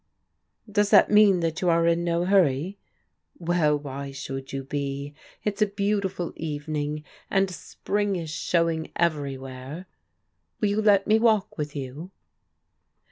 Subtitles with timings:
[0.67, 2.79] "Does that mean that you are in no hurry?
[3.37, 5.13] Well, why should you be?
[5.43, 9.85] It's a beautiful evening, and spring loa UNACCEPTABLE ADVICE 103 is showing everywhere.
[10.59, 12.09] Will you let me walk with you?"